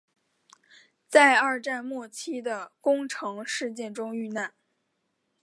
[1.07, 4.51] 在二战末期的宫城事件中遇难。